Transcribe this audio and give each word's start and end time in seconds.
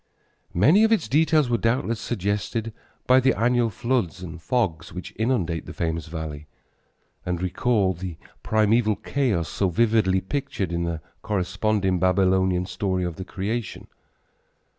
Many 0.55 0.83
of 0.83 0.91
its 0.91 1.07
details 1.07 1.47
were 1.47 1.59
doubtless 1.59 2.01
suggested 2.01 2.73
by 3.05 3.19
the 3.19 3.35
annual 3.37 3.69
floods 3.69 4.23
and 4.23 4.41
fogs 4.41 4.91
which 4.91 5.13
inundate 5.15 5.67
that 5.67 5.75
famous 5.75 6.07
valley 6.07 6.47
and 7.23 7.39
recall 7.39 7.93
the 7.93 8.17
primeval 8.41 8.95
chaos 8.95 9.47
so 9.47 9.69
vividly 9.69 10.19
pictured 10.19 10.71
in 10.73 10.85
the 10.85 11.01
corresponding 11.21 11.99
Babylonian 11.99 12.65
story 12.65 13.03
of 13.03 13.17
the 13.17 13.23
creation. 13.23 13.85